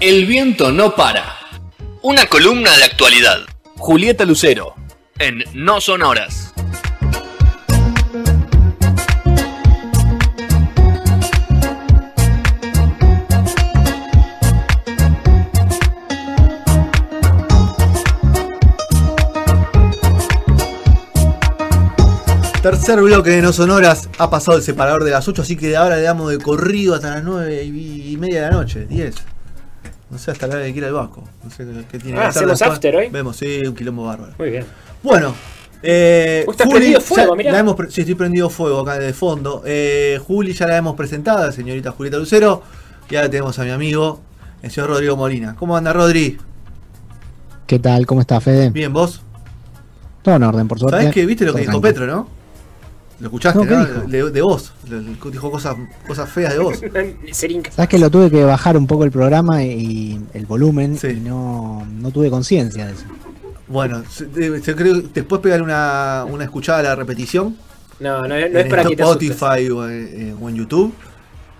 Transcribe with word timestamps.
El 0.00 0.26
viento 0.26 0.70
no 0.70 0.94
para. 0.94 1.24
Una 2.02 2.26
columna 2.26 2.70
de 2.76 2.84
actualidad. 2.84 3.38
Julieta 3.78 4.24
Lucero. 4.24 4.76
En 5.18 5.42
No 5.54 5.80
Son 5.80 6.02
Horas. 6.02 6.54
Tercer 22.62 23.00
bloque 23.00 23.30
de 23.30 23.42
No 23.42 23.52
Sonoras 23.52 24.08
ha 24.18 24.30
pasado 24.30 24.58
el 24.58 24.62
separador 24.62 25.02
de 25.02 25.10
las 25.10 25.26
8, 25.26 25.42
así 25.42 25.56
que 25.56 25.76
ahora 25.76 25.96
le 25.96 26.02
damos 26.02 26.30
de 26.30 26.38
corrido 26.38 26.94
hasta 26.94 27.16
las 27.16 27.24
9 27.24 27.64
y 27.64 28.16
media 28.16 28.42
de 28.42 28.50
la 28.50 28.52
noche, 28.52 28.86
10. 28.86 29.37
No 30.10 30.18
sé, 30.18 30.30
hasta 30.30 30.46
la 30.46 30.54
hora 30.54 30.64
de 30.64 30.72
que 30.72 30.78
ir 30.78 30.84
al 30.84 30.92
Vasco. 30.92 31.22
No 31.44 31.50
sé 31.50 31.66
qué 31.90 31.98
tiene 31.98 32.18
ah, 32.18 32.22
que 32.22 32.28
¿hacemos 32.28 32.62
after 32.62 32.96
hoy? 32.96 33.08
Vemos, 33.08 33.36
sí, 33.36 33.62
un 33.66 33.74
quilombo 33.74 34.06
bárbaro. 34.06 34.32
Muy 34.38 34.50
bien. 34.50 34.64
Bueno, 35.02 35.34
eh, 35.82 36.44
¿Estás 36.48 36.68
prendido 36.68 37.00
fuego, 37.00 37.36
mirá? 37.36 37.56
hemos, 37.58 37.76
sí, 37.90 38.00
estoy 38.00 38.14
prendido 38.14 38.50
fuego 38.50 38.80
acá 38.80 38.98
de 38.98 39.12
fondo. 39.12 39.62
Eh, 39.64 40.18
Juli 40.26 40.52
ya 40.52 40.66
la 40.66 40.76
hemos 40.76 40.96
presentado, 40.96 41.44
la 41.44 41.52
señorita 41.52 41.92
Julieta 41.92 42.18
Lucero. 42.18 42.62
Y 43.10 43.16
ahora 43.16 43.30
tenemos 43.30 43.58
a 43.58 43.64
mi 43.64 43.70
amigo, 43.70 44.20
el 44.62 44.70
señor 44.70 44.90
Rodrigo 44.90 45.16
Molina. 45.16 45.54
¿Cómo 45.56 45.76
anda, 45.76 45.92
Rodri? 45.92 46.38
¿Qué 47.66 47.78
tal? 47.78 48.06
¿Cómo 48.06 48.20
está, 48.20 48.40
Fede? 48.40 48.70
Bien, 48.70 48.92
¿vos? 48.92 49.22
Todo 50.22 50.36
en 50.36 50.42
orden, 50.42 50.68
por 50.68 50.78
suerte. 50.78 50.98
¿Sabés 50.98 51.14
que 51.14 51.26
viste 51.26 51.44
lo 51.44 51.54
que 51.54 51.60
dijo 51.60 51.80
Petro, 51.80 52.06
no? 52.06 52.37
Lo 53.20 53.26
escuchaste, 53.26 53.64
¿no? 53.64 53.84
De, 54.06 54.30
de, 54.30 54.42
vos. 54.42 54.72
Dijo 55.30 55.50
cosas, 55.50 55.76
cosas 56.06 56.30
feas 56.30 56.52
de 56.52 56.60
vos. 56.60 56.78
Sabes 57.32 57.88
que 57.88 57.98
lo 57.98 58.10
tuve 58.10 58.30
que 58.30 58.44
bajar 58.44 58.76
un 58.76 58.86
poco 58.86 59.04
el 59.04 59.10
programa 59.10 59.64
y 59.64 60.20
el 60.34 60.46
volumen 60.46 60.96
y 61.02 61.20
no, 61.20 61.84
no 61.98 62.10
tuve 62.12 62.30
conciencia 62.30 62.86
de 62.86 62.92
eso. 62.92 63.04
Bueno, 63.66 64.02
creo 64.32 65.02
después 65.12 65.40
pegar 65.40 65.62
una, 65.62 66.24
una 66.28 66.44
escuchada 66.44 66.78
a 66.78 66.82
la 66.82 66.94
repetición. 66.94 67.56
No, 68.00 68.26
no, 68.28 68.36
es 68.36 68.66
para 68.68 68.84
que 68.84 68.94
te 68.94 69.02
Spotify 69.02 69.68
o 69.68 69.88
en, 69.88 70.36
o 70.40 70.48
en, 70.48 70.54
YouTube. 70.54 70.94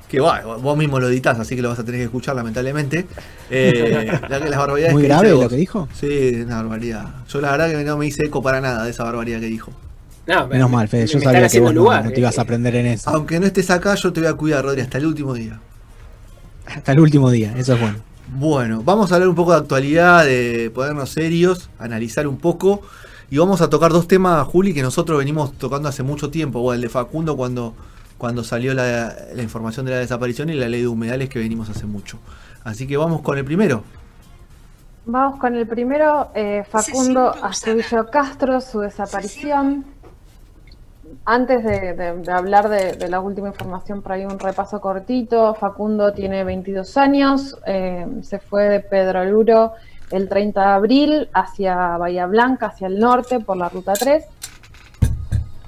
Que 0.08 0.20
bueno, 0.20 0.58
vos 0.60 0.78
mismo 0.78 1.00
lo 1.00 1.08
editas, 1.08 1.38
así 1.38 1.56
que 1.56 1.60
lo 1.60 1.68
vas 1.68 1.80
a 1.80 1.84
tener 1.84 2.00
que 2.00 2.04
escuchar 2.04 2.36
lamentablemente. 2.36 3.06
Eh, 3.50 4.20
las 4.28 4.56
barbaridades 4.56 4.92
Muy 4.92 5.02
grave 5.02 5.30
lo 5.30 5.48
que 5.48 5.56
dijo. 5.56 5.88
Sí, 5.92 6.40
una 6.46 6.62
barbaridad. 6.62 7.06
Yo 7.28 7.40
la 7.40 7.50
verdad 7.50 7.70
que 7.70 7.84
no 7.84 7.98
me 7.98 8.06
hice 8.06 8.26
eco 8.26 8.40
para 8.40 8.60
nada 8.60 8.84
de 8.84 8.90
esa 8.90 9.02
barbaridad 9.02 9.40
que 9.40 9.46
dijo. 9.46 9.72
Menos 10.50 10.70
mal, 10.70 10.88
Fede. 10.88 11.06
Yo 11.06 11.20
sabía 11.20 11.48
que 11.48 11.60
vos 11.60 11.72
no, 11.74 12.10
te 12.10 12.20
ibas 12.20 12.38
a 12.38 12.42
aprender 12.42 12.76
en 12.76 12.86
eso. 12.86 13.08
Aunque 13.10 13.40
no 13.40 13.46
estés 13.46 13.70
acá, 13.70 13.94
yo 13.94 14.12
te 14.12 14.20
voy 14.20 14.28
a 14.28 14.34
cuidar, 14.34 14.64
Rodri, 14.64 14.82
hasta 14.82 14.98
el 14.98 15.06
último 15.06 15.32
día. 15.32 15.58
Hasta 16.66 16.92
el 16.92 17.00
último 17.00 17.30
día, 17.30 17.54
eso 17.56 17.74
es 17.74 17.80
bueno. 17.80 17.98
Bueno, 18.30 18.82
vamos 18.84 19.10
a 19.10 19.14
hablar 19.14 19.30
un 19.30 19.34
poco 19.34 19.52
de 19.52 19.58
actualidad, 19.58 20.26
de 20.26 20.70
ponernos 20.74 21.10
serios, 21.10 21.70
analizar 21.78 22.26
un 22.26 22.36
poco. 22.36 22.82
Y 23.30 23.38
vamos 23.38 23.62
a 23.62 23.70
tocar 23.70 23.90
dos 23.90 24.06
temas, 24.06 24.46
Juli, 24.46 24.74
que 24.74 24.82
nosotros 24.82 25.18
venimos 25.18 25.54
tocando 25.54 25.88
hace 25.88 26.02
mucho 26.02 26.30
tiempo. 26.30 26.60
O 26.60 26.74
el 26.74 26.82
de 26.82 26.90
Facundo 26.90 27.34
cuando, 27.34 27.74
cuando 28.18 28.44
salió 28.44 28.74
la, 28.74 29.14
información 29.38 29.86
de 29.86 29.92
la 29.92 29.98
desaparición 29.98 30.50
y 30.50 30.54
la 30.54 30.68
ley 30.68 30.82
de 30.82 30.88
humedales 30.88 31.30
que 31.30 31.38
venimos 31.38 31.70
hace 31.70 31.86
mucho. 31.86 32.18
Así 32.64 32.86
que 32.86 32.98
vamos 32.98 33.22
con 33.22 33.38
el 33.38 33.46
primero. 33.46 33.82
Vamos 35.06 35.40
con 35.40 35.54
el 35.54 35.66
primero, 35.66 36.28
eh, 36.34 36.64
Facundo 36.68 37.34
Astudillo 37.42 38.10
Castro, 38.10 38.60
su 38.60 38.80
desaparición 38.80 39.86
antes 41.24 41.64
de, 41.64 42.22
hablar 42.32 42.68
de, 42.68 43.08
la 43.08 43.20
última 43.20 43.48
información, 43.48 44.02
por 44.02 44.12
ahí 44.12 44.24
un 44.24 44.38
repaso 44.38 44.80
cortito. 44.80 45.54
Facundo 45.54 46.12
tiene 46.12 46.44
22 46.44 46.96
años, 46.96 47.58
eh, 47.66 48.06
se 48.22 48.38
fue 48.38 48.68
de 48.68 48.80
Pedro 48.80 49.24
Luro 49.24 49.72
el 50.10 50.28
30 50.28 50.60
de 50.60 50.66
abril 50.66 51.28
hacia 51.34 51.96
Bahía 51.98 52.26
Blanca, 52.26 52.66
hacia 52.66 52.86
el 52.86 52.98
norte, 52.98 53.40
por 53.40 53.56
la 53.56 53.68
ruta 53.68 53.92
3. 53.92 54.24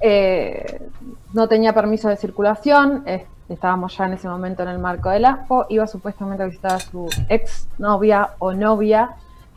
Eh, 0.00 0.89
no 1.34 1.47
tenía 1.47 1.75
permiso 1.75 2.09
de 2.09 2.17
circulación, 2.17 3.05
estábamos 3.49 3.97
ya 3.97 4.06
en 4.06 4.15
ese 4.15 4.29
momento 4.29 4.62
en 4.62 4.71
el 4.71 4.79
marco 4.79 5.11
del 5.11 5.25
ASPO, 5.25 5.67
iba 5.69 5.87
supuestamente 5.87 6.43
a 6.43 6.47
visitar 6.47 6.73
a 6.73 6.81
su 6.81 7.09
ex 7.29 7.69
novia 7.79 8.31
o 8.39 8.53
novia, 8.53 9.11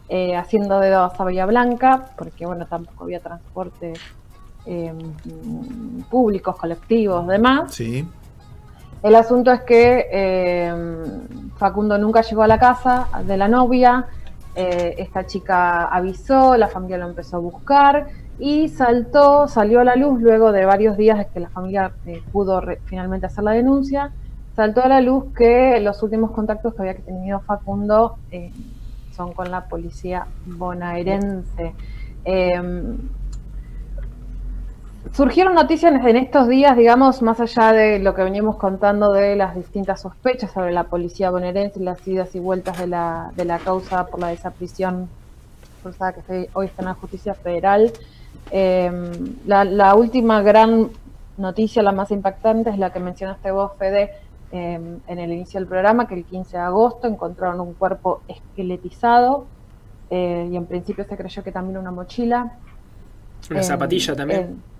eh, 0.09 0.35
haciendo 0.35 0.79
dedos 0.79 1.17
a 1.17 1.23
Bahía 1.23 1.45
Blanca, 1.45 2.09
porque 2.17 2.45
bueno, 2.45 2.65
tampoco 2.65 3.05
había 3.05 3.19
transporte 3.19 3.93
Em, 4.65 4.97
públicos, 6.09 6.55
colectivos, 6.55 7.27
demás. 7.27 7.73
Sí. 7.73 8.07
El 9.01 9.15
asunto 9.15 9.51
es 9.51 9.61
que 9.63 10.07
em, 10.09 11.51
Facundo 11.57 11.97
nunca 11.97 12.21
llegó 12.21 12.43
a 12.43 12.47
la 12.47 12.57
casa 12.57 13.07
de 13.25 13.35
la 13.35 13.49
novia, 13.49 14.07
eh, 14.55 14.95
esta 14.99 15.25
chica 15.25 15.85
avisó, 15.85 16.55
la 16.55 16.69
familia 16.69 16.97
lo 16.99 17.07
empezó 17.07 17.37
a 17.37 17.39
buscar 17.39 18.07
y 18.39 18.69
saltó, 18.69 19.47
salió 19.49 19.81
a 19.81 19.83
la 19.83 19.95
luz 19.97 20.21
luego 20.21 20.53
de 20.53 20.63
varios 20.63 20.95
días 20.95 21.17
de 21.17 21.27
que 21.27 21.41
la 21.41 21.49
familia 21.49 21.91
eh, 22.05 22.21
pudo 22.31 22.61
finalmente 22.85 23.25
hacer 23.25 23.43
la 23.43 23.51
denuncia, 23.51 24.13
saltó 24.55 24.81
a 24.83 24.87
la 24.87 25.01
luz 25.01 25.25
que 25.35 25.79
los 25.81 26.01
últimos 26.03 26.31
contactos 26.31 26.73
que 26.73 26.81
había 26.83 26.95
tenido 26.95 27.41
Facundo 27.41 28.15
eh, 28.31 28.51
son 29.11 29.33
con 29.33 29.51
la 29.51 29.65
policía 29.65 30.27
bonaerense. 30.45 31.73
Em, 32.23 32.97
Surgieron 35.11 35.53
noticias 35.53 35.93
en 35.93 36.15
estos 36.15 36.47
días, 36.47 36.75
digamos, 36.75 37.21
más 37.21 37.39
allá 37.39 37.71
de 37.71 37.99
lo 37.99 38.15
que 38.15 38.23
veníamos 38.23 38.55
contando 38.55 39.11
de 39.11 39.35
las 39.35 39.53
distintas 39.55 40.01
sospechas 40.01 40.51
sobre 40.51 40.71
la 40.71 40.85
policía 40.85 41.29
bonaerense 41.29 41.79
y 41.79 41.83
las 41.83 42.07
idas 42.07 42.33
y 42.33 42.39
vueltas 42.39 42.79
de 42.79 42.87
la, 42.87 43.31
de 43.35 43.45
la 43.45 43.59
causa 43.59 44.07
por 44.07 44.19
la 44.21 44.29
desaparición 44.29 45.09
forzada 45.83 46.13
que 46.13 46.49
hoy 46.53 46.65
está 46.67 46.81
en 46.81 46.87
la 46.87 46.93
justicia 46.95 47.35
federal. 47.35 47.91
Em, 48.49 49.35
la, 49.45 49.93
última 49.93 50.41
gran 50.41 50.89
noticia, 51.37 51.83
la 51.83 51.91
más 51.91 52.09
impactante, 52.09 52.71
es 52.71 52.79
la 52.79 52.91
que 52.91 52.99
mencionaste 52.99 53.51
vos, 53.51 53.73
Fede, 53.77 54.11
em, 54.51 54.99
en 55.05 55.19
el 55.19 55.31
inicio 55.31 55.59
del 55.59 55.67
programa, 55.67 56.07
que 56.07 56.15
el 56.15 56.23
15 56.23 56.57
de 56.57 56.63
agosto 56.63 57.07
encontraron 57.07 57.59
un 57.59 57.73
cuerpo 57.73 58.21
esqueletizado 58.27 59.45
eh, 60.09 60.47
y 60.51 60.55
en 60.55 60.65
principio 60.65 61.05
se 61.05 61.15
creyó 61.17 61.43
que 61.43 61.51
también 61.51 61.77
una 61.77 61.91
mochila. 61.91 62.53
Una 63.51 63.63
zapatilla 63.63 64.15
también 64.15 64.72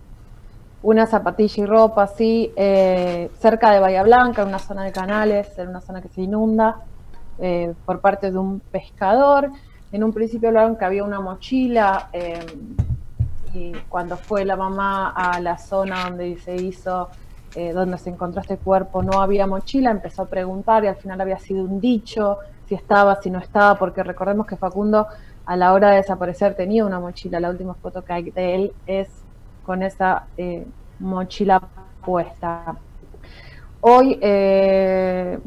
una 0.84 1.08
zapatilla 1.08 1.64
y 1.64 1.66
ropa 1.66 2.04
así, 2.04 2.52
eh, 2.58 3.32
cerca 3.40 3.72
de 3.72 3.80
Bahía 3.80 4.04
Blanca, 4.04 4.42
en 4.42 4.50
una 4.50 4.60
zona 4.60 4.84
de 4.84 4.92
canales, 4.92 5.58
en 5.58 5.70
una 5.70 5.80
zona 5.80 6.02
que 6.02 6.10
se 6.10 6.22
inunda, 6.22 6.82
eh, 7.40 7.74
por 7.86 8.02
parte 8.02 8.32
de 8.32 8.38
un 8.38 8.60
pescador. 8.60 9.50
En 9.94 10.04
un 10.04 10.12
principio 10.12 10.50
hablaron 10.50 10.76
que 10.76 10.84
había 10.84 11.06
una 11.06 11.22
mochila 11.22 12.10
eh, 12.12 12.46
y 13.54 13.72
cuando 13.88 14.18
fue 14.18 14.44
la 14.44 14.58
mamá 14.58 15.12
a 15.12 15.40
la 15.40 15.58
zona 15.58 16.04
donde 16.10 16.38
se 16.38 16.56
hizo, 16.56 17.10
donde 17.76 18.00
se 18.00 18.10
encontró 18.10 18.42
este 18.42 18.58
cuerpo, 18.58 19.04
no 19.04 19.22
había 19.22 19.46
mochila, 19.46 19.92
empezó 19.92 20.24
a 20.24 20.26
preguntar 20.26 20.84
y 20.84 20.88
al 20.88 20.96
final 20.96 21.22
había 21.22 21.38
sido 21.38 21.64
un 21.64 21.80
dicho, 21.80 22.40
si 22.68 22.74
estaba, 22.74 23.22
si 23.22 23.30
no 23.30 23.38
estaba, 23.38 23.78
porque 23.78 24.02
recordemos 24.02 24.48
que 24.48 24.58
Facundo 24.58 25.06
a 25.46 25.56
la 25.56 25.72
hora 25.72 25.92
de 25.92 25.98
desaparecer 25.98 26.56
tenía 26.56 26.84
una 26.84 27.00
mochila, 27.00 27.40
la 27.40 27.52
última 27.52 27.76
foto 27.76 28.04
que 28.04 28.12
hay 28.12 28.32
de 28.32 28.56
él 28.56 28.74
es 28.88 29.23
con 29.66 29.84
esa 29.84 30.28
eh, 30.38 30.66
mochila 31.00 31.62
puesta. 32.06 32.76
Hoy 33.82 34.18
eh, 34.22 35.40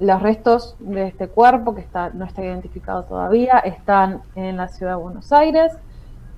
los 0.00 0.22
restos 0.22 0.76
de 0.78 1.08
este 1.08 1.28
cuerpo, 1.28 1.74
que 1.74 1.80
está, 1.80 2.10
no 2.10 2.24
está 2.24 2.42
identificado 2.42 3.04
todavía, 3.04 3.58
están 3.58 4.22
en 4.34 4.56
la 4.56 4.68
ciudad 4.68 4.92
de 4.92 5.02
Buenos 5.02 5.32
Aires. 5.32 5.72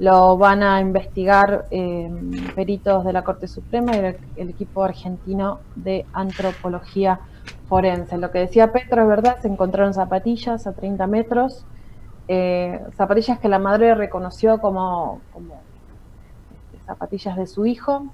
Lo 0.00 0.36
van 0.36 0.64
a 0.64 0.80
investigar 0.80 1.66
eh, 1.70 2.10
peritos 2.56 3.04
de 3.04 3.12
la 3.12 3.22
Corte 3.22 3.46
Suprema 3.46 3.94
y 3.94 4.16
el, 4.36 4.50
equipo 4.50 4.82
argentino 4.82 5.60
de 5.76 6.04
antropología 6.12 7.20
forense. 7.68 8.18
Lo 8.18 8.32
que 8.32 8.40
decía 8.40 8.72
Petro 8.72 9.02
es 9.02 9.08
verdad, 9.08 9.38
se 9.40 9.46
encontraron 9.46 9.94
zapatillas 9.94 10.66
a 10.66 10.72
30 10.72 11.06
metros, 11.06 11.64
zapatillas 12.96 13.38
que 13.38 13.48
la 13.48 13.60
madre 13.60 13.94
reconoció 13.94 14.58
como 14.58 15.20
zapatillas 16.86 17.36
de 17.36 17.46
su 17.46 17.66
hijo 17.66 18.06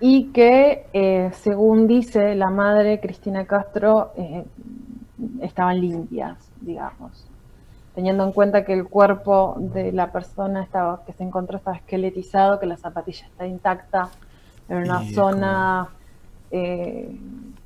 y 0.00 0.32
que, 0.32 0.86
eh, 0.92 1.30
según 1.32 1.86
dice 1.86 2.34
la 2.34 2.50
madre 2.50 2.98
Cristina 2.98 3.46
Castro, 3.46 4.12
eh, 4.16 4.44
estaban 5.40 5.80
limpias, 5.80 6.50
digamos, 6.60 7.24
teniendo 7.94 8.24
en 8.24 8.32
cuenta 8.32 8.64
que 8.64 8.72
el 8.72 8.88
cuerpo 8.88 9.54
de 9.58 9.92
la 9.92 10.10
persona 10.10 10.64
estaba, 10.64 11.04
que 11.04 11.12
se 11.12 11.22
encontró 11.22 11.58
estaba 11.58 11.76
esqueletizado, 11.76 12.58
que 12.58 12.66
la 12.66 12.76
zapatilla 12.76 13.26
está 13.26 13.46
intacta 13.46 14.08
en 14.68 14.78
una 14.78 15.04
zona 15.10 15.88
eh, 16.50 17.16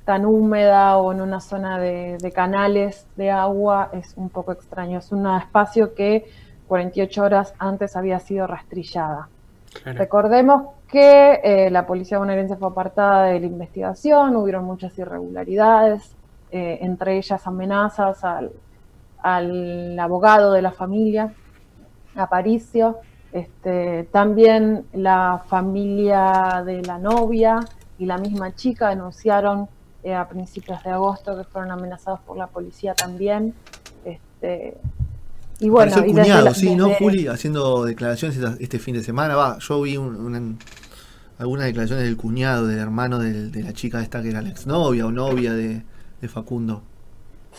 tan 0.05 0.25
húmeda 0.25 0.97
o 0.97 1.11
en 1.11 1.21
una 1.21 1.41
zona 1.41 1.79
de, 1.79 2.17
de, 2.21 2.31
canales 2.31 3.07
de 3.15 3.31
agua, 3.31 3.89
es 3.93 4.13
un 4.15 4.29
poco 4.29 4.51
extraño. 4.51 4.99
Es 4.99 5.11
un 5.11 5.25
espacio 5.25 5.95
que 5.95 6.29
48 6.67 7.23
horas 7.23 7.53
antes 7.57 7.95
había 7.95 8.19
sido 8.19 8.45
rastrillada. 8.45 9.29
Recordemos 9.85 10.73
que 10.87 11.39
eh, 11.43 11.69
la 11.69 11.85
policía 11.85 12.19
bonaerense 12.19 12.55
fue 12.55 12.69
apartada 12.69 13.25
de 13.25 13.39
la 13.39 13.45
investigación, 13.45 14.35
hubieron 14.35 14.65
muchas 14.65 14.97
irregularidades 14.97 16.15
eh, 16.49 16.79
entre 16.81 17.17
ellas 17.17 17.45
amenazas 17.45 18.23
al, 18.23 18.51
al, 19.21 19.99
abogado 19.99 20.53
de 20.53 20.61
la 20.61 20.71
familia, 20.71 21.33
Aparicio, 22.15 22.99
este, 23.33 24.05
también 24.05 24.85
la 24.93 25.43
familia 25.47 26.63
de 26.65 26.81
la 26.83 26.97
novia 26.97 27.59
y 27.99 28.05
la 28.05 28.17
misma 28.17 28.55
chica 28.55 28.89
denunciaron 28.89 29.67
eh, 30.03 30.15
a 30.15 30.27
principios 30.29 30.81
de 30.83 30.91
agosto 30.91 31.37
que 31.37 31.43
fueron 31.43 31.71
amenazados 31.71 32.21
por 32.21 32.37
la 32.37 32.47
policía 32.47 32.95
también. 32.95 33.53
Este, 34.05 34.77
y 35.59 35.69
bueno, 35.69 36.03
cuñado, 36.03 36.53
sí, 36.53 36.75
¿no, 36.75 36.93
Juli? 36.93 37.27
Haciendo 37.27 37.83
declaraciones 37.83 38.37
este 38.59 38.77
fin 38.77 38.95
de 38.95 39.03
semana. 39.03 39.35
Va, 39.35 39.57
yo 39.57 39.81
vi 39.81 39.95
algunas 39.95 41.65
declaraciones 41.65 42.05
del 42.05 42.15
cuñado, 42.15 42.67
del 42.67 42.77
hermano 42.77 43.17
de 43.17 43.63
la 43.63 43.73
chica 43.73 44.01
esta 44.01 44.21
que 44.21 44.29
era 44.29 44.41
la 44.41 44.49
exnovia 44.49 45.07
o 45.07 45.11
novia 45.11 45.53
de, 45.53 45.83
Facundo. 46.27 46.81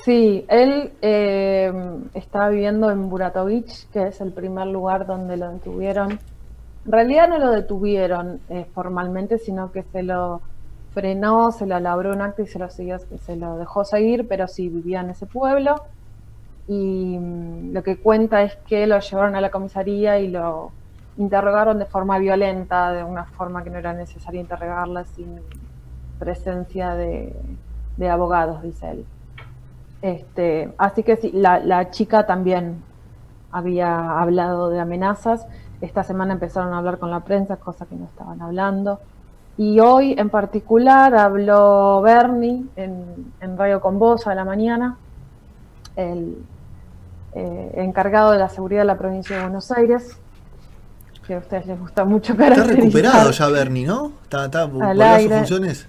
Sí, 0.05 0.45
él 0.49 0.93
eh, 1.01 1.73
estaba 2.15 2.51
viviendo 2.51 2.91
en 2.91 3.09
Buratovich, 3.09 3.89
que 3.91 4.09
es 4.09 4.21
el 4.21 4.33
primer 4.33 4.67
lugar 4.69 5.07
donde 5.07 5.37
lo 5.37 5.51
detuvieron. 5.51 6.13
En 6.85 6.93
realidad 6.93 7.29
no 7.29 7.39
lo 7.39 7.51
detuvieron 7.51 8.41
eh, 8.49 8.67
formalmente, 8.75 9.39
sino 9.39 9.73
que 9.73 9.83
se 9.83 10.05
lo 10.05 10.41
frenó, 10.93 11.51
se 11.51 11.67
lo 11.67 11.81
labró 11.81 12.13
un 12.13 12.21
acto 12.21 12.43
y 12.43 12.47
se 12.47 12.59
lo, 12.59 12.71
siguió, 12.71 12.99
se 12.99 13.37
lo 13.37 13.57
dejó 13.57 13.85
seguir, 13.85 14.29
pero 14.29 14.47
sí 14.47 14.69
vivía 14.69 15.01
en 15.01 15.11
ese 15.11 15.27
pueblo 15.27 15.83
y 16.69 17.19
mm, 17.19 17.73
lo 17.73 17.83
que 17.83 17.97
cuenta 17.97 18.43
es 18.43 18.55
que 18.67 18.87
lo 18.87 19.01
llevaron 19.01 19.35
a 19.35 19.41
la 19.41 19.51
comisaría 19.51 20.21
y 20.21 20.29
lo 20.29 20.71
interrogaron 21.17 21.79
de 21.79 21.87
forma 21.87 22.19
violenta, 22.19 22.93
de 22.93 23.03
una 23.03 23.25
forma 23.25 23.65
que 23.65 23.71
no 23.71 23.79
era 23.79 23.93
necesario 23.95 24.41
interrogarla 24.41 25.05
sin 25.05 25.41
presencia 26.19 26.95
de, 26.95 27.35
abogados, 28.09 28.63
dice 28.63 28.91
él. 28.91 29.07
Este, 30.03 30.73
así 30.79 31.03
que 31.03 31.17
sí, 31.17 31.33
la, 31.33 31.91
chica 31.91 32.27
también 32.27 32.83
había 33.51 34.21
hablado 34.21 34.69
de 34.69 34.79
amenazas. 34.79 35.47
Esta 35.81 36.05
semana 36.05 36.35
empezaron 36.35 36.73
a 36.75 36.79
hablar 36.79 36.99
con 36.99 37.11
la 37.11 37.21
prensa, 37.21 37.57
cosas 37.57 37.89
que 37.89 37.97
no 37.97 38.05
estaban 38.05 38.41
hablando. 38.43 39.01
Y 39.57 39.81
hoy 39.81 40.15
en 40.17 40.31
particular 40.31 41.17
habló 41.17 42.01
Bernie 42.03 42.65
en, 42.77 43.33
en 43.41 43.59
Radio 43.59 43.81
Con 43.81 43.99
Voz 43.99 44.29
a 44.29 44.35
la 44.37 44.45
mañana, 44.45 44.97
eh, 47.39 47.71
encargado 47.77 48.33
de 48.33 48.39
la 48.39 48.49
seguridad 48.49 48.81
de 48.81 48.87
la 48.87 48.99
provincia 48.99 49.37
de 49.37 49.43
Buenos 49.43 49.71
Aires, 49.71 50.17
que 51.25 51.35
a 51.35 51.39
ustedes 51.39 51.67
les 51.67 51.79
gusta 51.79 52.05
mucho 52.05 52.33
Está 52.39 52.65
recuperado 52.65 53.31
ya 53.31 53.49
Bernie, 53.49 53.87
¿no? 53.87 54.13
¿Está, 54.25 54.47
está 54.47 54.69
sus 54.69 55.33
funciones? 55.33 55.89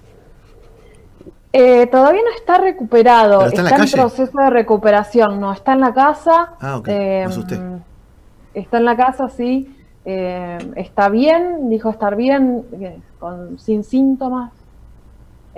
Eh, 1.51 1.87
todavía 1.87 2.21
no 2.21 2.35
está 2.35 2.59
recuperado, 2.59 3.47
está, 3.47 3.61
en, 3.75 3.89
proceso 3.89 4.37
de 4.37 4.49
recuperación, 4.51 5.39
no, 5.39 5.51
está 5.51 5.73
en 5.73 5.79
la 5.79 5.93
casa. 5.93 6.53
Ah, 6.59 6.77
ok, 6.77 6.87
eh, 6.87 7.27
Está 8.53 8.77
en 8.77 8.85
la 8.85 8.95
casa, 8.95 9.29
sí. 9.29 9.75
Eh, 10.05 10.57
está 10.75 11.09
bien, 11.09 11.69
dijo 11.69 11.89
estar 11.89 12.15
bien, 12.15 12.63
con, 13.19 13.57
sin 13.57 13.83
síntomas, 13.83 14.51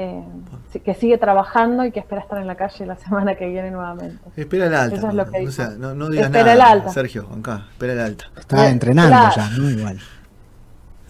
eh, 0.03 0.79
que 0.83 0.93
sigue 0.93 1.17
trabajando 1.17 1.85
y 1.85 1.91
que 1.91 1.99
espera 1.99 2.21
estar 2.21 2.39
en 2.39 2.47
la 2.47 2.55
calle 2.55 2.85
la 2.85 2.95
semana 3.05 3.35
que 3.35 3.47
viene 3.47 3.71
nuevamente. 3.71 4.19
Espera 4.35 4.67
el 4.67 4.73
alta. 4.73 5.07
o 5.07 5.51
sea, 5.51 5.69
no, 5.71 5.93
no 5.93 6.09
digas 6.09 6.25
espera 6.25 6.43
nada, 6.43 6.53
el 6.53 6.61
alta. 6.61 6.89
Sergio, 6.89 7.27
acá, 7.37 7.67
espera 7.71 7.93
el 7.93 7.99
alta. 7.99 8.25
Está 8.37 8.69
entrenando 8.69 9.35
ya, 9.35 9.49
¿no? 9.57 9.69
Igual. 9.69 9.99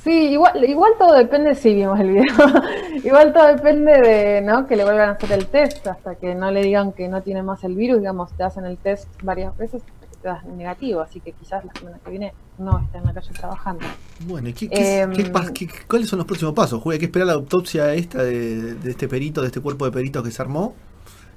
Sí, 0.03 0.29
igual, 0.29 0.63
igual 0.67 0.93
todo 0.97 1.13
depende 1.13 1.53
si 1.53 1.75
vimos 1.75 1.99
el 1.99 2.09
video. 2.09 2.35
igual 3.03 3.33
todo 3.33 3.47
depende 3.47 4.01
de 4.01 4.41
¿no? 4.41 4.65
que 4.65 4.75
le 4.75 4.83
vuelvan 4.83 5.09
a 5.09 5.11
hacer 5.11 5.31
el 5.31 5.45
test 5.45 5.85
hasta 5.85 6.15
que 6.15 6.33
no 6.33 6.49
le 6.49 6.63
digan 6.63 6.91
que 6.91 7.07
no 7.07 7.21
tiene 7.21 7.43
más 7.43 7.63
el 7.63 7.75
virus. 7.75 7.99
Digamos, 7.99 8.33
te 8.33 8.43
hacen 8.43 8.65
el 8.65 8.77
test 8.77 9.07
varias 9.21 9.55
veces 9.57 9.83
te 10.21 10.27
das 10.27 10.45
negativo, 10.45 11.01
así 11.01 11.19
que 11.19 11.31
quizás 11.33 11.65
la 11.65 11.73
semana 11.73 11.99
que 12.03 12.11
viene 12.11 12.33
no 12.57 12.79
esté 12.79 12.97
en 12.97 13.05
la 13.05 13.13
calle 13.13 13.31
trabajando. 13.33 13.85
Bueno, 14.25 14.49
¿y 14.49 14.69
em, 14.71 15.11
qué, 15.13 15.69
cuáles 15.87 16.07
son 16.07 16.19
los 16.19 16.25
próximos 16.25 16.53
pasos? 16.53 16.81
Juega, 16.81 16.95
hay 16.95 16.99
que 16.99 17.05
esperar 17.05 17.27
la 17.27 17.33
autopsia 17.33 17.93
esta 17.93 18.23
de, 18.23 18.77
este 18.85 19.07
perito, 19.07 19.41
de 19.41 19.47
este 19.47 19.59
cuerpo 19.59 19.85
de 19.85 19.91
peritos 19.91 20.23
que 20.23 20.31
se 20.31 20.41
armó. 20.41 20.73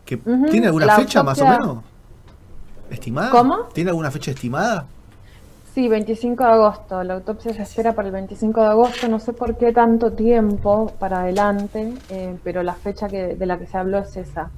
Que, 0.05 0.19
¿Tiene 0.19 0.67
alguna 0.67 0.95
fecha 0.97 1.23
más 1.23 1.41
o 1.41 1.47
menos? 1.47 1.79
¿Estimada? 2.91 3.31
¿Cómo? 3.31 3.65
¿Tiene 3.73 3.91
alguna 3.91 4.11
fecha 4.11 4.31
estimada? 4.31 4.87
Sí, 5.75 5.89
25 5.89 6.45
de 6.45 6.51
agosto. 6.51 7.03
La 7.03 7.15
autopsia 7.15 7.53
se 7.53 7.63
espera 7.63 7.95
para 7.95 8.07
el 8.07 8.13
25 8.15 8.61
de 8.61 8.67
agosto. 8.69 9.09
No 9.09 9.19
sé 9.19 9.33
por 9.33 9.57
qué 9.57 9.73
tanto 9.73 10.13
tiempo 10.13 10.93
para 11.01 11.23
adelante, 11.23 11.95
eh, 12.11 12.37
pero 12.45 12.63
la 12.63 12.75
fecha 12.75 13.09
que, 13.09 13.35
de 13.35 13.47
la 13.47 13.59
que 13.59 13.67
se 13.67 13.77
habló 13.77 13.99
es 13.99 14.17
esa. 14.17 14.51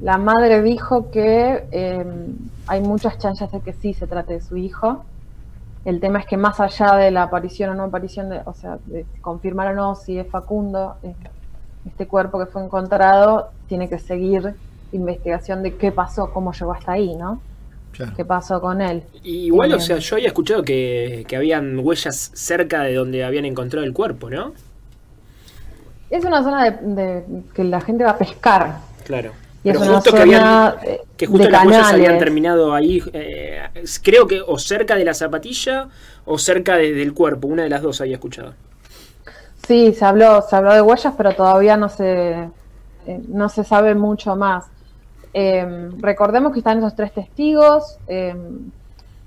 La 0.00 0.18
madre 0.18 0.62
dijo 0.62 1.10
que 1.10 1.64
em, 1.70 2.36
hay 2.66 2.80
muchas 2.80 3.18
chances 3.18 3.50
de 3.52 3.60
que 3.60 3.72
sí 3.72 3.94
se 3.94 4.06
trate 4.06 4.34
de 4.34 4.40
su 4.40 4.56
hijo. 4.56 5.04
El 5.84 6.00
tema 6.00 6.18
es 6.20 6.26
que 6.26 6.36
más 6.36 6.60
allá 6.60 6.96
de 6.96 7.10
la 7.10 7.24
aparición 7.24 7.70
o 7.70 7.74
no 7.74 7.84
aparición, 7.84 8.28
de, 8.30 8.40
o 8.44 8.54
sea, 8.54 8.78
de 8.86 9.06
confirmar 9.20 9.68
o 9.68 9.74
no 9.74 9.94
si 9.94 10.18
es 10.18 10.26
Facundo, 10.28 10.96
eh, 11.02 11.14
este 11.86 12.06
cuerpo 12.06 12.38
que 12.38 12.46
fue 12.46 12.64
encontrado, 12.64 13.50
tiene 13.68 13.88
que 13.88 13.98
seguir 13.98 14.54
investigación 14.92 15.62
de 15.62 15.76
qué 15.76 15.92
pasó, 15.92 16.32
cómo 16.32 16.52
llegó 16.52 16.72
hasta 16.72 16.92
ahí, 16.92 17.14
¿no? 17.14 17.40
¿Qué 18.16 18.24
pasó 18.24 18.60
con 18.60 18.80
él? 18.82 19.04
igual, 19.22 19.72
o 19.72 19.78
sea, 19.78 19.98
yo 19.98 20.16
había 20.16 20.26
escuchado 20.26 20.64
que, 20.64 21.24
que 21.28 21.36
habían 21.36 21.78
huellas 21.78 22.32
cerca 22.34 22.82
de 22.82 22.94
donde 22.94 23.22
habían 23.22 23.44
encontrado 23.44 23.86
el 23.86 23.92
cuerpo, 23.92 24.30
¿no? 24.30 24.52
Es 26.10 26.24
una 26.24 26.42
zona 26.42 26.70
de 26.70 27.24
que 27.54 27.62
la 27.62 27.80
gente 27.80 28.02
va 28.02 28.10
a 28.10 28.18
pescar. 28.18 28.78
Claro. 29.04 29.30
Pero 29.64 29.80
justo 29.80 30.12
que, 30.12 30.20
habían, 30.20 30.74
que 31.16 31.26
justo 31.26 31.48
las 31.48 31.64
huellas 31.64 31.92
habían 31.92 32.18
terminado 32.18 32.74
ahí, 32.74 33.02
eh, 33.14 33.62
creo 34.02 34.26
que 34.26 34.42
o 34.46 34.58
cerca 34.58 34.94
de 34.94 35.06
la 35.06 35.14
zapatilla 35.14 35.88
o 36.26 36.36
cerca 36.38 36.76
del 36.76 37.14
cuerpo, 37.14 37.48
una 37.48 37.62
de 37.62 37.70
las 37.70 37.80
dos 37.80 37.98
había 38.02 38.16
escuchado. 38.16 38.52
Sí, 39.66 39.94
se 39.94 40.04
habló, 40.04 40.42
se 40.42 40.54
habló 40.54 40.74
de 40.74 40.82
huellas, 40.82 41.14
pero 41.16 41.32
todavía 41.32 41.78
no 41.78 41.88
se, 41.88 42.50
eh, 43.06 43.20
no 43.28 43.48
se 43.48 43.64
sabe 43.64 43.94
mucho 43.94 44.36
más. 44.36 44.66
Em, 45.32 45.98
recordemos 45.98 46.52
que 46.52 46.58
están 46.58 46.78
esos 46.78 46.94
tres 46.94 47.14
testigos. 47.14 47.98
Em, 48.06 48.70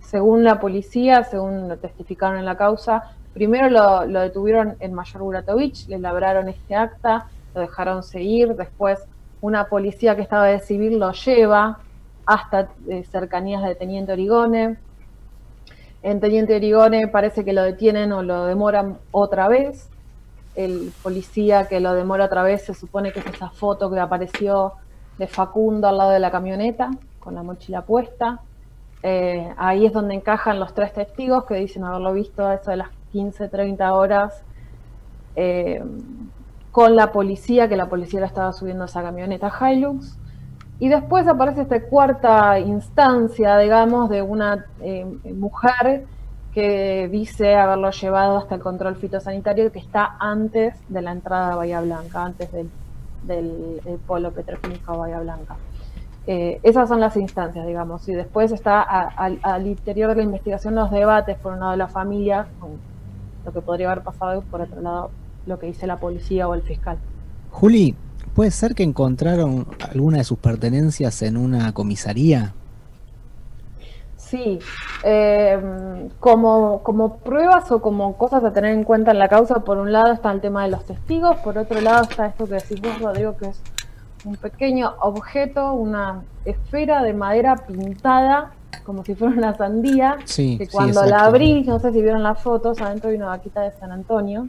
según 0.01 0.43
la 0.43 0.59
policía, 0.59 1.23
según 1.23 1.67
lo 1.67 1.77
testificaron 1.77 2.37
en 2.37 2.45
la 2.45 2.55
causa, 2.55 3.11
primero 3.33 3.71
lo, 3.71 4.05
lo 4.05 4.21
detuvieron 4.21 4.75
en 4.79 4.93
Mayor 4.93 5.23
Buratovich, 5.23 5.87
le 5.87 5.97
labraron 5.97 6.47
este 6.47 6.75
acta, 6.75 7.25
lo 7.55 7.61
dejaron 7.61 8.03
seguir, 8.03 8.55
después 8.55 8.99
una 9.41 9.65
policía 9.65 10.15
que 10.15 10.21
estaba 10.21 10.45
de 10.45 10.59
civil 10.59 10.99
lo 10.99 11.11
lleva 11.11 11.79
hasta 12.25 12.69
eh, 12.89 13.03
cercanías 13.05 13.63
de 13.63 13.75
Teniente 13.75 14.11
Origone. 14.11 14.77
En 16.03 16.19
Teniente 16.19 16.55
Origone 16.55 17.07
parece 17.07 17.43
que 17.45 17.53
lo 17.53 17.63
detienen 17.63 18.11
o 18.11 18.23
lo 18.23 18.45
demoran 18.45 18.97
otra 19.11 19.47
vez. 19.47 19.89
El 20.55 20.91
policía 21.03 21.67
que 21.67 21.79
lo 21.79 21.93
demora 21.93 22.25
otra 22.25 22.43
vez 22.43 22.65
se 22.65 22.73
supone 22.73 23.11
que 23.11 23.19
es 23.19 23.25
esa 23.27 23.49
foto 23.49 23.89
que 23.91 23.99
apareció 23.99 24.73
de 25.17 25.27
Facundo 25.27 25.87
al 25.87 25.97
lado 25.97 26.11
de 26.11 26.19
la 26.19 26.31
camioneta, 26.31 26.91
con 27.19 27.35
la 27.35 27.43
mochila 27.43 27.83
puesta. 27.83 28.41
Eh, 29.03 29.53
ahí 29.57 29.85
es 29.85 29.93
donde 29.93 30.15
encajan 30.15 30.59
los 30.59 30.73
tres 30.73 30.93
testigos 30.93 31.45
que 31.45 31.55
dicen 31.55 31.83
haberlo 31.83 32.13
visto 32.13 32.45
a 32.45 32.55
eso 32.55 32.71
de 32.71 32.77
las 32.77 32.89
15, 33.11 33.47
30 33.47 33.93
horas. 33.93 34.43
Eh, 35.35 35.83
con 36.77 36.95
la 36.95 37.11
policía, 37.11 37.67
que 37.67 37.75
la 37.75 37.89
policía 37.89 38.19
la 38.19 38.27
estaba 38.27 38.53
subiendo 38.53 38.83
a 38.83 38.85
esa 38.85 39.01
camioneta 39.01 39.51
Hilux. 39.51 40.15
Y 40.77 40.89
después 40.89 41.27
aparece 41.27 41.61
esta 41.63 41.81
cuarta 41.81 42.59
instancia, 42.59 43.57
digamos, 43.57 44.11
de 44.11 44.21
una 44.21 44.63
eh, 44.81 45.03
mujer 45.33 46.05
que 46.53 47.09
dice 47.11 47.55
haberlo 47.55 47.89
llevado 47.89 48.37
hasta 48.37 48.53
el 48.53 48.61
control 48.61 48.95
fitosanitario 48.95 49.71
que 49.71 49.79
está 49.79 50.17
antes 50.19 50.75
de 50.87 51.01
la 51.01 51.13
entrada 51.13 51.53
a 51.53 51.55
Bahía 51.55 51.81
Blanca, 51.81 52.23
antes 52.23 52.47
del, 52.51 52.69
polo 54.05 54.29
petroquímico 54.29 54.99
Bahía 54.99 55.19
Blanca. 55.19 55.55
Eh, 56.27 56.59
esas 56.61 56.87
son 56.87 56.99
las 56.99 57.17
instancias, 57.17 57.65
digamos, 57.65 58.07
y 58.07 58.13
después 58.13 58.51
está 58.51 58.83
al 58.83 59.65
interior 59.65 60.09
de 60.09 60.17
la 60.17 60.23
investigación 60.25 60.75
los 60.75 60.91
debates, 60.91 61.39
por 61.39 61.53
un 61.53 61.59
lado 61.59 61.71
de 61.71 61.77
la 61.77 61.87
familia, 61.87 62.45
lo 63.43 63.51
que 63.51 63.61
podría 63.61 63.91
haber 63.91 64.03
pasado, 64.03 64.43
por 64.43 64.61
otro 64.61 64.79
lado 64.79 65.09
lo 65.47 65.57
que 65.59 65.67
dice 65.67 65.87
la 65.87 65.97
policía 65.97 66.47
o 66.47 66.53
el 66.53 66.61
fiscal. 66.61 66.97
Juli, 67.51 67.95
¿puede 68.35 68.51
ser 68.51 68.75
que 68.75 68.83
encontraron 68.83 69.65
alguna 69.79 70.19
de 70.19 70.23
sus 70.23 70.37
pertenencias 70.37 71.21
en 71.21 71.37
una 71.37 71.73
comisaría? 71.73 72.53
Sí, 74.15 74.59
eh, 75.03 76.09
como, 76.19 76.83
como 76.83 77.17
pruebas 77.17 77.71
o 77.71 77.81
como 77.81 78.17
cosas 78.17 78.43
a 78.43 78.51
tener 78.51 78.73
en 78.73 78.83
cuenta 78.83 79.11
en 79.11 79.19
la 79.19 79.29
causa, 79.29 79.61
por 79.61 79.77
un 79.77 79.93
lado 79.93 80.11
está 80.11 80.31
el 80.31 80.41
tema 80.41 80.63
de 80.63 80.71
los 80.71 80.85
testigos, 80.85 81.37
por 81.37 81.57
otro 81.57 81.79
lado 81.79 82.03
está 82.03 82.27
esto 82.27 82.45
que 82.45 82.55
decís 82.55 82.81
vos, 82.81 82.99
Rodrigo, 82.99 83.37
que 83.37 83.47
es 83.47 83.61
un 84.25 84.35
pequeño 84.35 84.95
objeto, 84.99 85.71
una 85.73 86.23
esfera 86.43 87.03
de 87.03 87.13
madera 87.13 87.55
pintada 87.55 88.51
como 88.87 89.03
si 89.03 89.15
fuera 89.15 89.35
una 89.35 89.53
sandía, 89.53 90.17
que 90.25 90.67
cuando 90.71 91.05
la 91.05 91.25
abrís, 91.25 91.67
no 91.67 91.77
sé 91.77 91.91
si 91.91 92.01
vieron 92.01 92.23
las 92.23 92.41
fotos, 92.41 92.79
adentro 92.81 93.09
hay 93.09 93.17
una 93.17 93.27
vaquita 93.27 93.61
de 93.61 93.71
San 93.71 93.91
Antonio, 93.91 94.47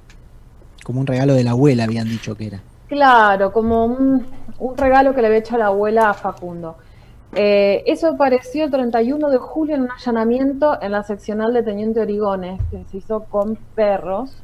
como 0.88 1.00
un 1.00 1.07
regalo 1.07 1.35
de 1.35 1.45
la 1.45 1.50
abuela, 1.50 1.85
habían 1.85 2.09
dicho 2.09 2.35
que 2.35 2.47
era. 2.47 2.61
Claro, 2.87 3.52
como 3.52 3.85
un, 3.85 4.25
regalo 4.75 5.14
que 5.14 5.21
le 5.21 5.26
había 5.26 5.40
hecho 5.40 5.59
la 5.59 5.66
abuela 5.66 6.09
a 6.09 6.14
Facundo. 6.14 6.76
Eh, 7.35 7.83
eso 7.85 8.09
apareció 8.09 8.64
el 8.64 8.71
31 8.71 9.28
de 9.28 9.37
julio 9.37 9.75
en 9.75 9.83
un 9.83 9.90
allanamiento 9.90 10.80
en 10.80 10.92
la 10.92 11.02
seccional 11.02 11.52
de 11.52 11.62
Teniente 11.62 12.00
Origones, 12.00 12.59
que 12.71 12.83
se 12.90 12.97
hizo 12.97 13.25
con 13.25 13.57
perros. 13.75 14.35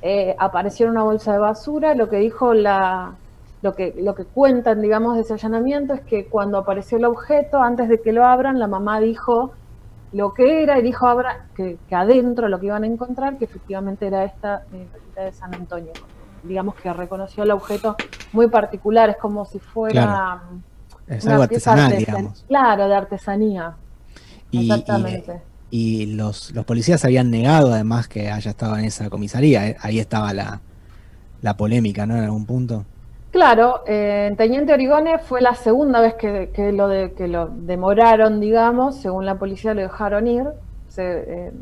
Eh, 0.00 0.36
apareció 0.38 0.86
en 0.86 0.92
una 0.92 1.02
bolsa 1.02 1.32
de 1.32 1.40
basura. 1.40 1.96
Lo 1.96 2.08
que 2.08 2.18
dijo 2.18 2.54
la, 2.54 3.16
lo 3.62 3.74
que, 3.74 3.92
lo 4.00 4.14
que 4.14 4.24
cuentan, 4.24 4.80
digamos, 4.80 5.16
de 5.16 5.22
ese 5.22 5.32
allanamiento 5.32 5.94
es 5.94 6.02
que 6.02 6.26
cuando 6.26 6.58
apareció 6.58 6.98
el 6.98 7.06
objeto, 7.06 7.60
antes 7.60 7.88
de 7.88 8.00
que 8.00 8.12
lo 8.12 8.24
abran, 8.24 8.60
la 8.60 8.68
mamá 8.68 9.00
dijo 9.00 9.50
lo 10.12 10.32
que 10.32 10.62
era 10.62 10.78
y 10.78 10.82
dijo 10.82 11.06
abra, 11.06 11.46
que, 11.54 11.78
adentro 11.90 12.48
lo 12.48 12.58
que 12.58 12.66
iban 12.66 12.84
a 12.84 12.86
encontrar, 12.86 13.38
que 13.38 13.44
efectivamente 13.44 14.06
era 14.06 14.24
esta 14.24 14.64
eh, 14.72 14.86
de 15.14 15.32
San 15.32 15.54
Antonio. 15.54 15.92
Digamos 16.42 16.76
que 16.76 16.92
reconoció 16.92 17.42
el 17.42 17.50
objeto 17.50 17.96
muy 18.32 18.48
particular, 18.48 19.10
es 19.10 19.16
como 19.16 19.44
si 19.44 19.58
fuera 19.58 20.40
es 21.08 21.26
algo 21.26 21.42
artesanal, 21.44 21.96
digamos. 21.96 22.44
Claro, 22.46 22.88
de 22.88 22.94
artesanía. 22.94 23.74
Exactamente. 24.52 25.42
Y, 25.70 26.06
los, 26.06 26.52
los, 26.52 26.64
policías 26.64 27.04
habían 27.04 27.30
negado 27.30 27.72
además 27.72 28.08
que 28.08 28.30
haya 28.30 28.50
estado 28.50 28.76
en 28.78 28.84
esa 28.86 29.10
comisaría. 29.10 29.76
Ahí 29.80 29.98
estaba 29.98 30.32
la, 30.32 30.60
la 31.42 31.56
polémica, 31.56 32.06
¿no? 32.06 32.16
En 32.16 32.24
algún 32.24 32.46
punto. 32.46 32.84
Claro, 33.30 33.82
eh, 33.86 34.34
Teniente 34.38 34.72
Origone 34.72 35.18
fue 35.18 35.42
la 35.42 35.54
segunda 35.54 36.00
vez 36.00 36.14
que, 36.14 36.72
lo 36.72 36.88
de, 36.88 37.12
que 37.12 37.28
lo 37.28 37.48
demoraron, 37.48 38.40
digamos, 38.40 38.96
según 38.96 39.26
la 39.26 39.34
policía 39.34 39.74
lo 39.74 39.82
dejaron 39.82 40.26
ir. 40.26 40.46
Eh, 40.96 41.52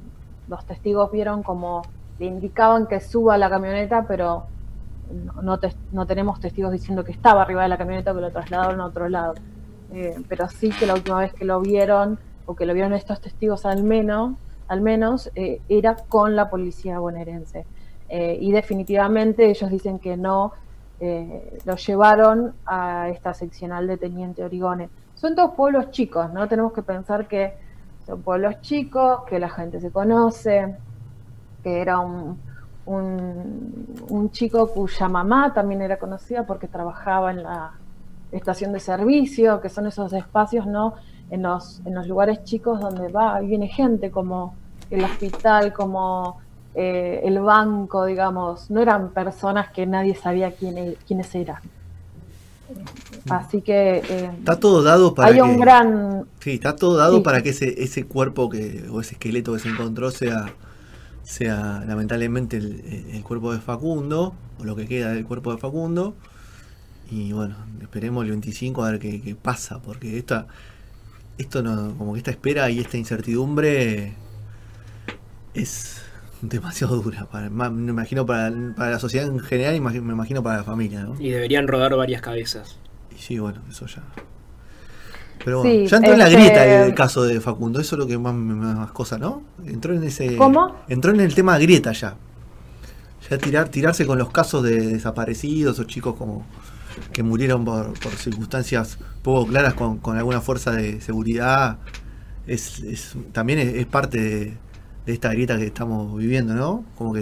los 0.48 0.64
testigos 0.64 1.10
vieron 1.10 1.42
como 1.42 1.82
le 2.20 2.26
indicaban 2.26 2.86
que 2.86 3.00
suba 3.00 3.36
la 3.36 3.50
camioneta, 3.50 4.06
pero 4.06 4.44
no, 5.42 5.58
no, 5.92 6.06
tenemos 6.06 6.40
testigos 6.40 6.70
diciendo 6.70 7.04
que 7.04 7.12
estaba 7.12 7.42
arriba 7.42 7.64
de 7.64 7.68
la 7.68 7.76
camioneta, 7.76 8.14
que 8.14 8.20
lo 8.20 8.30
trasladaron 8.30 8.80
a 8.80 8.86
otro 8.86 9.08
lado. 9.08 9.34
Eh, 9.92 10.16
pero 10.28 10.48
sí 10.48 10.70
que 10.70 10.86
la 10.86 10.94
última 10.94 11.18
vez 11.18 11.34
que 11.34 11.44
lo 11.44 11.60
vieron, 11.60 12.18
o 12.46 12.54
que 12.54 12.64
lo 12.64 12.74
vieron 12.74 12.92
estos 12.92 13.20
testigos 13.20 13.66
al 13.66 13.82
menos, 13.82 14.36
al 14.68 14.82
menos 14.82 15.32
eh, 15.34 15.60
era 15.68 15.96
con 15.96 16.36
la 16.36 16.48
policía 16.48 17.00
bonaerense. 17.00 17.66
Y 18.08 18.52
definitivamente 18.52 19.50
ellos 19.50 19.68
dicen 19.68 19.98
que 19.98 20.16
no 20.16 20.52
lo 21.00 21.76
llevaron 21.76 22.54
a 22.64 23.08
esta 23.08 23.34
seccional 23.34 23.86
de 23.86 23.98
Teniente 23.98 24.44
Origone. 24.44 24.88
Son 25.14 25.34
todos 25.34 25.54
pueblos 25.54 25.90
chicos, 25.90 26.32
¿no? 26.32 26.48
Tenemos 26.48 26.72
que 26.72 26.82
pensar 26.82 27.28
que 27.28 27.54
son 28.06 28.22
pueblos 28.22 28.60
chicos, 28.60 29.22
que 29.28 29.38
la 29.38 29.48
gente 29.48 29.80
se 29.80 29.90
conoce, 29.90 30.76
que 31.62 31.80
era 31.80 31.98
un, 31.98 32.38
un, 32.86 34.30
chico 34.30 34.68
cuya 34.68 35.08
mamá 35.08 35.52
también 35.52 35.82
era 35.82 35.98
conocida 35.98 36.46
porque 36.46 36.68
trabajaba 36.68 37.30
en 37.30 37.42
la 37.42 37.72
estación 38.32 38.72
de 38.72 38.80
servicio, 38.80 39.60
que 39.60 39.68
son 39.68 39.86
esos 39.86 40.12
espacios, 40.12 40.66
¿no? 40.66 40.94
En 41.30 41.42
los, 41.42 41.80
en 41.84 41.94
los 41.94 42.06
lugares 42.06 42.44
chicos 42.44 42.80
donde 42.80 43.08
va 43.08 43.42
y 43.42 43.48
viene 43.48 43.68
gente, 43.68 44.10
como 44.10 44.54
el 44.90 45.04
hospital, 45.04 45.72
como 45.72 46.38
eh, 46.76 47.22
el 47.24 47.40
banco, 47.40 48.04
digamos. 48.04 48.70
No 48.70 48.80
eran 48.80 49.10
personas 49.10 49.70
que 49.72 49.86
nadie 49.86 50.14
sabía 50.14 50.52
quién, 50.52 50.96
quiénes 51.06 51.34
eran. 51.34 51.60
Así 53.28 53.62
que 53.62 53.98
eh, 53.98 54.30
está 54.38 54.58
todo 54.60 54.82
dado 54.82 55.14
para 55.14 55.28
hay 55.28 55.40
un 55.40 55.58
gran 55.58 56.26
sí 56.40 56.54
está 56.54 56.74
todo 56.74 56.96
dado 56.96 57.22
para 57.22 57.40
que 57.40 57.50
ese 57.50 57.80
ese 57.82 58.06
cuerpo 58.06 58.48
que 58.48 58.84
o 58.90 59.00
ese 59.00 59.14
esqueleto 59.14 59.52
que 59.52 59.60
se 59.60 59.68
encontró 59.68 60.10
sea 60.10 60.52
sea 61.26 61.82
lamentablemente 61.86 62.56
el, 62.56 63.22
cuerpo 63.24 63.52
de 63.52 63.58
Facundo, 63.58 64.32
o 64.60 64.64
lo 64.64 64.76
que 64.76 64.86
queda 64.86 65.12
del 65.12 65.26
cuerpo 65.26 65.52
de 65.52 65.58
Facundo. 65.58 66.14
Y 67.10 67.32
bueno, 67.32 67.56
esperemos 67.82 68.24
el 68.24 68.30
25 68.30 68.84
a 68.84 68.92
ver 68.92 69.00
qué, 69.00 69.36
pasa, 69.40 69.80
porque 69.82 70.18
esta, 70.18 70.46
esto 71.36 71.62
no, 71.62 71.96
como 71.98 72.12
que 72.12 72.18
esta 72.18 72.30
espera 72.30 72.70
y 72.70 72.78
esta 72.78 72.96
incertidumbre 72.96 74.14
es 75.54 76.00
demasiado 76.42 76.96
dura, 77.00 77.26
para, 77.26 77.50
me 77.50 77.90
imagino 77.90 78.26
para, 78.26 78.50
la 78.50 78.98
sociedad 78.98 79.26
en 79.26 79.40
general 79.40 79.76
y 79.76 79.80
me 79.80 80.12
imagino 80.12 80.42
para 80.42 80.58
la 80.58 80.64
familia. 80.64 81.08
Y 81.18 81.30
deberían 81.30 81.68
rodar 81.68 81.94
varias 81.96 82.22
cabezas. 82.22 82.78
Y 83.14 83.20
sí, 83.20 83.38
bueno, 83.38 83.60
eso 83.70 83.86
ya. 83.86 84.02
Pero 85.44 85.62
bueno, 85.62 85.86
ya 85.86 85.96
entró 85.98 86.12
en 86.12 86.18
la 86.18 86.28
grieta 86.28 86.86
el, 86.86 86.94
caso 86.94 87.22
de 87.22 87.40
Facundo, 87.40 87.80
eso 87.80 87.94
es 87.94 87.98
lo 87.98 88.06
que 88.06 88.18
más 88.18 88.34
me 88.34 88.54
más 88.54 88.90
cosa, 88.92 89.18
¿no? 89.18 89.42
Entró 89.64 89.94
en 89.94 90.02
ese. 90.02 90.36
¿Cómo? 90.36 90.74
Entró 90.88 91.12
en 91.12 91.20
el 91.20 91.34
tema 91.34 91.58
grieta 91.58 91.92
ya. 91.92 92.16
Ya 93.30 93.38
tirar, 93.38 93.68
tirarse 93.68 94.06
con 94.06 94.18
los 94.18 94.30
casos 94.30 94.62
de 94.62 94.80
desaparecidos 94.80 95.78
o 95.78 95.84
chicos 95.84 96.14
como 96.16 96.46
que 97.12 97.22
murieron 97.22 97.64
por, 97.64 97.96
circunstancias 98.16 98.98
poco 99.22 99.46
claras 99.46 99.74
con, 99.74 100.00
alguna 100.16 100.40
fuerza 100.40 100.72
de 100.72 101.00
seguridad 101.00 101.78
es, 102.46 103.16
también 103.32 103.58
es, 103.58 103.86
parte 103.86 104.20
de, 104.20 104.56
esta 105.06 105.30
grieta 105.30 105.56
que 105.56 105.66
estamos 105.66 106.16
viviendo, 106.16 106.54
¿no? 106.54 106.84
Como 106.96 107.12
que 107.12 107.20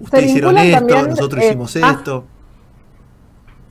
ustedes 0.00 0.26
hicieron 0.26 0.58
esto, 0.58 1.06
nosotros 1.08 1.42
eh, 1.42 1.48
hicimos 1.48 1.76
ah, 1.76 1.90
esto. 1.92 2.24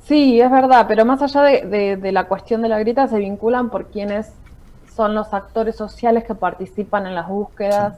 Sí, 0.03 0.39
es 0.39 0.51
verdad, 0.51 0.85
pero 0.87 1.03
más 1.03 1.21
allá 1.21 1.41
de, 1.41 2.11
la 2.11 2.27
cuestión 2.27 2.61
de 2.61 2.69
la 2.69 2.79
grieta, 2.79 3.07
se 3.07 3.17
vinculan 3.17 3.69
por 3.69 3.87
quienes 3.87 4.31
son 4.95 5.15
los 5.15 5.33
actores 5.33 5.75
sociales 5.75 6.23
que 6.23 6.35
participan 6.35 7.07
en 7.07 7.15
las 7.15 7.27
búsquedas 7.27 7.97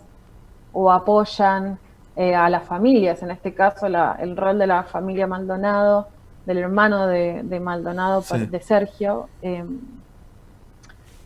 o 0.74 0.92
apoyan 0.92 1.78
eh, 2.16 2.34
a 2.34 2.50
las 2.50 2.64
familias. 2.64 3.22
En 3.22 3.32
este 3.32 3.54
caso, 3.54 3.88
el 3.88 4.38
rol 4.38 4.58
de 4.58 4.68
la 4.68 4.84
familia 4.84 5.28
Maldonado, 5.28 6.08
del 6.46 6.60
hermano 6.60 7.08
de, 7.08 7.60
Maldonado, 7.62 8.24
de 8.50 8.60
Sergio, 8.62 9.28
eh, 9.42 9.66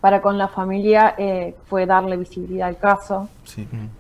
para 0.02 0.20
con 0.20 0.36
la 0.40 0.48
familia 0.48 1.14
eh, 1.16 1.56
fue 1.68 1.86
darle 1.86 2.18
visibilidad 2.18 2.68
al 2.68 2.78
caso. 2.78 3.30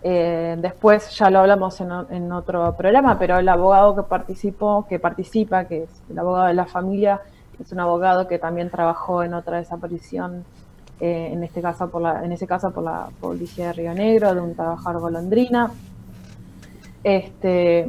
Eh, 0.01 0.57
después 0.59 1.11
ya 1.11 1.29
lo 1.29 1.39
hablamos 1.39 1.79
en, 1.79 2.31
otro 2.31 2.75
programa, 2.75 3.19
pero 3.19 3.37
el 3.37 3.47
abogado 3.47 3.95
que 3.95 4.03
participó, 4.03 4.87
que 4.89 4.97
participa, 4.97 5.65
que 5.65 5.83
es 5.83 5.89
el 6.09 6.17
abogado 6.17 6.47
de 6.47 6.55
la 6.55 6.65
familia, 6.65 7.21
es 7.59 7.71
un 7.71 7.79
abogado 7.79 8.27
que 8.27 8.39
también 8.39 8.71
trabajó 8.71 9.21
en 9.21 9.35
otra 9.35 9.57
desaparición, 9.57 10.43
eh, 10.99 11.29
en 11.31 11.43
este 11.43 11.61
caso 11.61 11.87
por 11.91 12.01
la, 12.01 12.25
en 12.25 12.31
ese 12.31 12.47
caso 12.47 12.71
por 12.71 12.83
la 12.83 13.09
policía 13.19 13.67
de 13.67 13.73
Río 13.73 13.93
Negro, 13.93 14.33
de 14.33 14.41
un 14.41 14.55
trabajador 14.55 15.01
golondrina. 15.01 15.71
Este, 17.03 17.87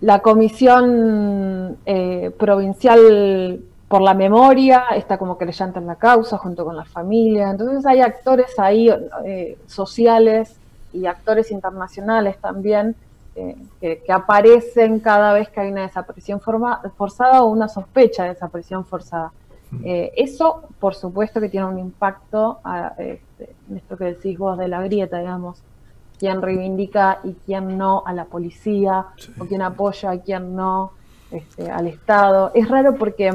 la 0.00 0.20
comisión 0.20 1.78
provincial 2.38 3.62
por 3.92 4.00
la 4.00 4.14
memoria, 4.14 4.86
está 4.96 5.18
como 5.18 5.36
creyente 5.36 5.78
en 5.78 5.86
la 5.86 5.96
causa 5.96 6.38
junto 6.38 6.64
con 6.64 6.74
la 6.74 6.86
familia. 6.86 7.50
Entonces 7.50 7.84
hay 7.84 8.00
actores 8.00 8.58
ahí 8.58 8.88
eh, 9.22 9.58
sociales 9.66 10.56
y 10.94 11.04
actores 11.04 11.50
internacionales 11.50 12.38
también 12.40 12.96
eh, 13.36 13.54
que, 13.82 14.10
aparecen 14.10 14.98
cada 14.98 15.34
vez 15.34 15.50
que 15.50 15.60
hay 15.60 15.70
una 15.70 15.82
desaparición 15.82 16.40
forzada 16.40 17.42
o 17.42 17.50
una 17.50 17.68
sospecha 17.68 18.22
de 18.22 18.30
desaparición 18.30 18.86
forzada. 18.86 19.30
Mm. 19.70 19.82
Eh, 19.84 20.12
eso, 20.16 20.62
por 20.80 20.94
supuesto, 20.94 21.38
que 21.38 21.50
tiene 21.50 21.66
un 21.66 21.78
impacto 21.78 22.60
este, 22.96 23.54
en 23.68 23.76
esto 23.76 23.98
que 23.98 24.04
decís 24.04 24.38
vos 24.38 24.56
de 24.56 24.68
la 24.68 24.80
grieta, 24.80 25.18
digamos, 25.18 25.60
quién 26.18 26.40
reivindica 26.40 27.18
y 27.24 27.34
quién 27.44 27.76
no 27.76 28.04
a 28.06 28.14
la 28.14 28.24
policía, 28.24 29.08
o 29.38 29.44
quién 29.44 29.60
apoya 29.60 30.14
y 30.14 30.20
quién 30.20 30.56
no 30.56 30.92
este, 31.30 31.70
al 31.70 31.88
Estado. 31.88 32.52
Es 32.54 32.70
raro 32.70 32.94
porque 32.94 33.30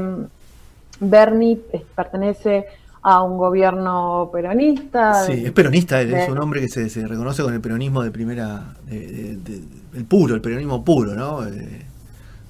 mm, 1.00 1.10
Bernie 1.10 1.58
pertenece 1.94 2.66
a 3.02 3.22
un 3.22 3.38
gobierno 3.38 4.28
peronista. 4.32 5.24
Sí, 5.24 5.44
es 5.46 5.52
peronista, 5.52 6.00
es 6.00 6.28
un 6.28 6.38
hombre 6.38 6.60
que 6.60 6.68
se, 6.68 7.06
reconoce 7.06 7.42
con 7.42 7.54
el 7.54 7.60
peronismo 7.60 8.02
de 8.02 8.10
primera, 8.10 8.74
el 8.90 10.04
puro, 10.06 10.34
el 10.34 10.40
peronismo 10.40 10.84
puro, 10.84 11.14
¿no? 11.14 11.44
Eh, 11.46 11.86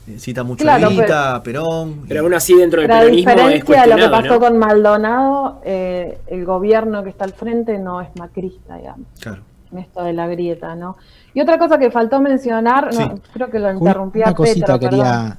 eh, 0.09 0.19
cita 0.19 0.43
mucho 0.43 0.65
claro, 0.65 0.89
a 1.15 1.43
Perón. 1.43 2.07
Pero 2.09 2.23
aún 2.23 2.35
así 2.35 2.55
dentro 2.55 2.81
del 2.81 2.89
peronismo 2.89 3.31
diferencia 3.31 3.83
es 3.83 3.89
lo 3.89 3.97
que 3.97 4.09
pasó 4.09 4.41
con 4.41 4.59
Maldonado, 4.59 5.61
eh, 5.65 6.19
el 6.29 6.45
gobierno 6.45 7.05
que 7.05 7.11
está 7.11 7.25
al 7.25 7.33
frente 7.33 7.79
no 7.79 8.01
es 8.01 8.09
macrista, 8.17 8.77
digamos. 8.77 9.07
Claro. 9.21 9.43
En 9.71 9.79
esto 9.79 10.03
de 10.03 10.15
la 10.15 10.27
grieta, 10.29 10.75
¿no? 10.75 10.97
Y 11.35 11.43
otra 11.43 11.59
cosa 11.59 11.79
que 11.79 11.91
faltó 11.91 12.21
mencionar, 12.21 12.89
creo 13.35 13.51
que 13.51 13.59
lo 13.59 13.71
interrumpí 13.71 14.21
una 14.21 14.35
cosita 14.35 14.79
quería, 14.79 15.39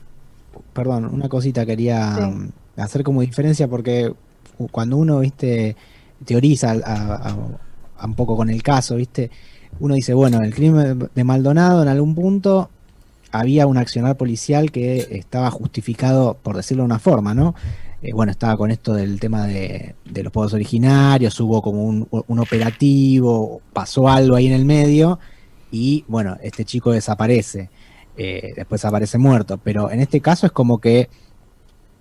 perdón. 0.72 1.10
una 1.12 1.28
cosita 1.28 1.66
quería 1.66 2.32
hacer 2.79 3.03
como 3.03 3.21
diferencia 3.21 3.67
porque 3.67 4.13
cuando 4.71 4.98
uno, 4.98 5.19
viste, 5.19 5.75
teoriza 6.25 6.74
un 8.03 8.15
poco 8.15 8.36
con 8.36 8.50
el 8.50 8.62
caso, 8.62 8.95
viste, 8.95 9.31
uno 9.79 9.95
dice, 9.95 10.13
bueno, 10.13 10.41
el 10.41 10.53
crimen 10.53 11.09
de 11.13 11.24
Maldonado 11.24 11.81
en 11.81 11.88
algún 11.88 12.15
punto 12.15 12.69
había 13.31 13.67
un 13.67 13.77
accionar 13.77 14.17
policial 14.17 14.71
que 14.71 15.07
estaba 15.12 15.51
justificado, 15.51 16.38
por 16.41 16.55
decirlo 16.55 16.83
de 16.83 16.88
una 16.88 17.00
forma, 17.00 17.33
¿no? 17.33 17.55
Eh, 18.01 18.13
bueno, 18.13 18.31
estaba 18.31 18.57
con 18.57 18.71
esto 18.71 18.93
del 18.93 19.19
tema 19.19 19.45
de, 19.45 19.95
los 20.05 20.31
pueblos 20.31 20.53
originarios, 20.53 21.39
hubo 21.39 21.62
como 21.62 21.83
un, 21.83 22.07
un, 22.09 22.39
operativo, 22.39 23.62
pasó 23.74 24.07
algo 24.07 24.36
ahí 24.36 24.48
en 24.48 24.53
el 24.53 24.65
medio 24.65 25.19
y 25.71 26.05
bueno, 26.07 26.38
este 26.41 26.65
chico 26.65 26.91
desaparece. 26.91 27.69
eh, 28.17 28.53
después 28.55 28.83
aparece 28.86 29.17
muerto. 29.17 29.57
Pero 29.63 29.91
en 29.91 30.01
este 30.01 30.19
caso 30.21 30.45
es 30.45 30.51
como 30.51 30.79
que 30.79 31.09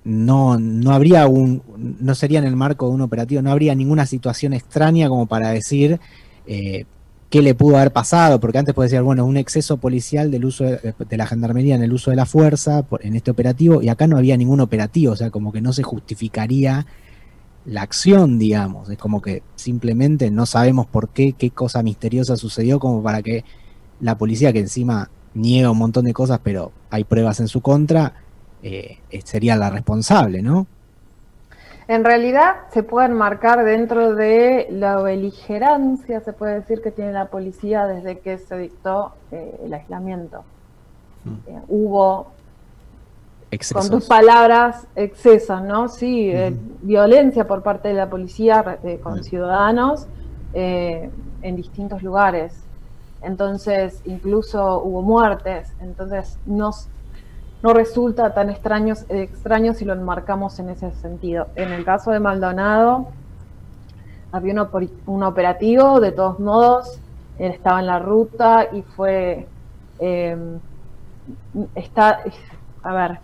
no, 0.05 0.59
no 0.59 0.93
habría 0.93 1.26
un, 1.26 1.62
no 1.76 2.14
sería 2.14 2.38
en 2.38 2.47
el 2.47 2.57
marco 2.57 2.88
de 2.88 2.95
un 2.95 3.00
operativo, 3.02 3.43
no 3.43 3.50
habría 3.50 3.75
ninguna 3.75 4.07
situación 4.07 4.52
extraña 4.52 5.09
como 5.09 5.26
para 5.26 5.50
decir 5.50 6.00
eh, 6.47 6.85
qué 7.31 7.43
le 7.43 7.55
pudo 7.55 7.76
haber 7.76 7.93
pasado, 7.93 8.40
porque 8.40 8.59
antes 8.59 8.75
puede 8.75 8.88
decir, 8.88 9.02
bueno, 9.02 9.26
un 9.26 9.37
exceso 9.37 9.76
policial 9.76 10.31
del 10.31 10.47
uso 10.47 10.64
de, 10.64 10.95
la 11.11 11.26
gendarmería 11.26 11.75
en 11.75 11.83
el 11.83 11.93
uso 11.93 12.11
de 12.11 12.17
la 12.17 12.26
fuerza 12.26 12.87
en 13.00 13.17
este 13.17 13.31
operativo, 13.31 13.83
y 13.83 13.88
acá 13.88 14.07
no 14.07 14.17
había 14.17 14.37
ningún 14.37 14.61
operativo, 14.61 15.12
o 15.12 15.17
sea, 15.17 15.31
como 15.31 15.52
que 15.52 15.61
no 15.61 15.73
se 15.73 15.83
justificaría 15.83 16.87
la 17.67 17.83
acción, 17.83 18.38
digamos, 18.38 18.88
es 18.88 18.97
como 18.97 19.21
que 19.21 19.43
simplemente 19.57 20.31
no 20.31 20.47
sabemos 20.47 20.87
por 20.87 21.11
qué, 21.11 21.35
qué 21.35 21.50
cosa 21.50 21.83
misteriosa 21.83 22.37
sucedió, 22.37 22.78
como 22.81 23.02
para 23.02 23.23
que 23.23 23.45
la 24.00 24.17
policía, 24.17 24.52
que 24.55 24.61
encima 24.61 25.11
niega 25.35 25.71
un 25.71 25.78
montón 25.78 26.07
de 26.07 26.14
cosas, 26.14 26.40
pero 26.43 26.73
hay 26.88 27.05
pruebas 27.05 27.40
en 27.40 27.49
su 27.49 27.61
contra, 27.61 28.14
eh, 28.62 28.99
sería 29.25 29.57
la 29.57 29.71
responsable, 29.71 30.43
¿no? 30.43 30.67
En 31.87 32.05
realidad 32.05 32.57
se 32.71 32.83
pueden 32.83 33.15
marcar 33.15 33.65
dentro 33.65 34.15
de 34.15 34.67
la 34.71 35.00
beligerancia, 35.00 36.21
se 36.21 36.33
puede 36.35 36.57
decir 36.57 36.83
que 36.83 36.91
tiene 36.91 37.12
la 37.12 37.27
policía 37.27 37.87
desde 37.87 38.19
que 38.19 38.37
se 38.37 38.59
dictó 38.59 39.15
eh, 39.33 39.59
el 39.65 39.73
aislamiento. 39.73 40.45
Mm. 41.25 41.31
Eh, 41.47 41.61
hubo, 41.69 42.33
con 43.73 43.88
tus 43.88 44.07
palabras, 44.07 44.87
excesos, 44.95 45.62
¿no? 45.62 45.88
Sí, 45.88 46.31
violencia 46.83 47.47
por 47.47 47.62
parte 47.62 47.88
de 47.88 47.95
la 47.95 48.11
policía 48.11 48.79
con 49.03 49.25
ciudadanos 49.25 50.07
en 50.53 51.57
distintos 51.57 52.03
lugares. 52.03 52.53
Entonces, 53.23 54.03
incluso 54.05 54.83
hubo 54.83 55.00
muertes. 55.00 55.73
Entonces, 55.81 56.38
nos 56.45 56.88
no 57.62 57.73
resulta 57.73 58.35
tan 58.35 58.50
extraño, 58.50 58.95
extraño 59.09 59.75
si 59.75 59.85
lo 59.85 59.93
enmarcamos 59.93 60.59
en 60.61 60.71
ese 60.71 60.93
sentido. 60.93 61.49
En 61.57 61.73
el 61.73 61.85
caso 61.85 62.11
de 62.12 62.21
Maldonado, 62.21 63.09
había 64.31 64.55
un, 65.07 65.23
operativo, 65.23 66.00
de 66.00 66.12
todos 66.12 66.38
modos, 66.38 67.00
él 67.38 67.53
estaba 67.53 67.81
en 67.81 67.87
la 67.87 67.99
ruta 67.99 68.69
y 68.73 68.83
fue, 68.83 69.49
em, 69.99 70.61
está, 71.75 72.21
a 72.83 72.95
ver, 72.95 73.19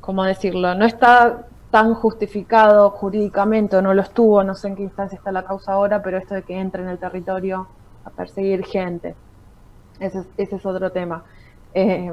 ¿cómo 0.00 0.24
decirlo? 0.24 0.74
No 0.74 0.84
está 0.84 1.46
tan 1.70 1.94
justificado 1.94 2.90
jurídicamente, 2.90 3.76
o 3.76 3.82
no 3.82 3.94
lo 3.94 4.02
estuvo, 4.02 4.42
no 4.42 4.54
sé 4.54 4.68
en 4.68 4.76
qué 4.76 4.82
instancia 4.82 5.16
está 5.16 5.30
la 5.32 5.44
causa 5.44 5.72
ahora, 5.72 6.02
pero 6.02 6.18
esto 6.18 6.34
de 6.34 6.42
que 6.42 6.58
entre 6.58 6.82
en 6.82 6.88
el 6.88 6.98
territorio 6.98 7.68
a 8.04 8.10
perseguir 8.10 8.64
gente, 8.64 9.14
ese, 10.00 10.24
es 10.36 10.66
otro 10.66 10.90
tema. 10.90 11.22
Eh, 11.72 12.12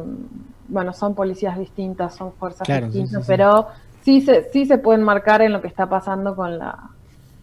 bueno, 0.67 0.93
son 0.93 1.15
policías 1.15 1.57
distintas, 1.57 2.15
son 2.15 2.33
fuerzas 2.33 2.67
distintas, 2.67 3.25
pero 3.25 3.67
sí 4.03 4.21
se, 4.21 4.49
sí 4.51 4.65
se 4.65 4.77
pueden 4.77 5.03
marcar 5.03 5.41
en 5.41 5.53
lo 5.53 5.61
que 5.61 5.67
está 5.67 5.87
pasando 5.87 6.35
con, 6.35 6.57
la, 6.57 6.91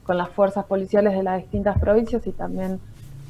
con 0.05 0.17
las 0.17 0.31
fuerzas 0.31 0.65
policiales 0.65 1.15
de 1.15 1.23
las 1.23 1.41
distintas 1.41 1.79
provincias 1.79 2.27
y 2.27 2.33
también 2.33 2.81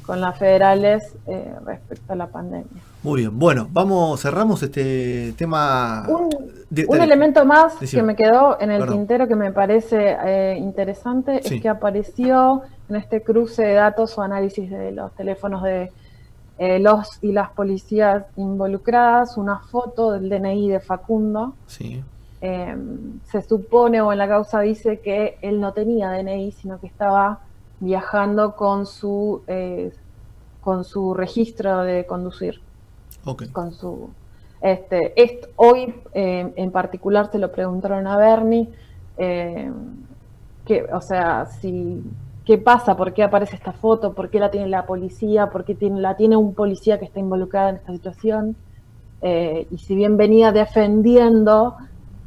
con 0.05 0.21
las 0.21 0.37
federales 0.37 1.15
eh, 1.25 1.53
respecto 1.65 2.13
a 2.13 2.15
la 2.15 2.27
pandemia. 2.27 2.81
Muy 3.01 3.21
bien, 3.21 3.37
bueno, 3.37 3.67
vamos, 3.71 4.21
cerramos 4.21 4.61
este 4.61 5.33
tema. 5.33 6.07
Un, 6.07 7.01
elemento 7.01 7.45
más 7.45 7.75
que 7.75 8.03
me 8.03 8.15
quedó 8.15 8.59
en 8.59 8.71
el 8.71 8.87
tintero 8.87 9.27
que 9.27 9.35
me 9.35 9.51
parece 9.51 10.17
eh, 10.25 10.57
interesante 10.57 11.39
es 11.43 11.61
que 11.61 11.69
apareció 11.69 12.63
en 12.89 12.97
este 12.97 13.21
cruce 13.21 13.63
de 13.63 13.73
datos 13.73 14.17
o 14.17 14.21
análisis 14.21 14.69
de 14.69 14.91
los 14.91 15.13
teléfonos 15.15 15.63
de 15.63 15.91
eh, 16.57 16.79
los 16.79 17.19
y 17.21 17.31
las 17.31 17.51
policías 17.51 18.25
involucradas, 18.37 19.37
una 19.37 19.59
foto 19.59 20.11
del 20.11 20.29
DNI 20.29 20.69
de 20.69 20.79
Facundo. 20.79 21.53
Sí. 21.67 22.03
Em, 22.41 23.19
se 23.25 23.41
supone 23.41 24.01
o 24.01 24.11
en 24.11 24.17
la 24.17 24.27
causa 24.27 24.59
dice 24.61 24.99
que 24.99 25.37
él 25.41 25.59
no 25.59 25.73
tenía 25.73 26.11
DNI, 26.11 26.51
sino 26.51 26.79
que 26.79 26.87
estaba 26.87 27.39
viajando 27.79 28.55
con 28.55 28.85
su 28.85 29.41
eh, 29.47 29.93
con 30.61 30.83
su 30.83 31.13
registro 31.13 31.83
de 31.83 32.05
conducir. 32.05 32.61
Okay. 33.25 33.49
Con 33.49 33.71
su 33.71 34.09
este, 34.61 35.13
hoy 35.57 35.93
em, 36.13 36.51
en 36.55 36.71
particular 36.71 37.29
se 37.31 37.37
lo 37.37 37.51
preguntaron 37.51 38.07
a 38.07 38.17
Bernie 38.17 38.67
em, 39.17 39.73
que, 40.65 40.83
o 40.91 41.01
sea, 41.01 41.45
si 41.45 42.01
qué 42.45 42.57
pasa, 42.57 42.95
por 42.95 43.13
qué 43.13 43.23
aparece 43.23 43.55
esta 43.55 43.73
foto, 43.73 44.13
por 44.13 44.29
qué 44.29 44.39
la 44.39 44.51
tiene 44.51 44.67
la 44.67 44.85
policía, 44.85 45.49
por 45.49 45.65
qué 45.65 45.75
la 45.91 46.15
tiene 46.15 46.37
un 46.37 46.53
policía 46.53 46.99
que 46.99 47.05
está 47.05 47.19
involucrado 47.19 47.69
en 47.69 47.75
esta 47.77 47.91
situación. 47.91 48.55
Eh, 49.21 49.67
y 49.71 49.77
si 49.79 49.95
bien 49.95 50.17
venía 50.17 50.51
defendiendo 50.51 51.75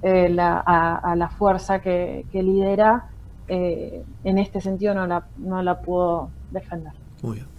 eh, 0.02 0.36
a, 0.40 1.14
la 1.16 1.28
fuerza 1.28 1.80
que, 1.80 2.24
lidera, 2.32 3.06
eh, 3.46 4.02
en 4.24 4.38
este 4.38 4.60
sentido 4.60 4.94
no 4.94 5.06
la, 5.06 5.24
no 5.38 5.62
la 5.62 5.80
pudo 5.80 6.30
defender. 6.50 6.92
Muy 7.22 7.36
bien. 7.36 7.57